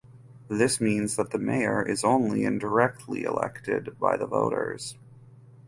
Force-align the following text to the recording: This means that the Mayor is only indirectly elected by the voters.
This 0.49 0.81
means 0.81 1.15
that 1.15 1.29
the 1.29 1.37
Mayor 1.37 1.87
is 1.87 2.03
only 2.03 2.43
indirectly 2.43 3.21
elected 3.21 3.99
by 3.99 4.17
the 4.17 4.25
voters. 4.25 4.97